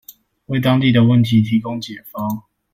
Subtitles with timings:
[0.47, 2.41] 為當地的問題提供解方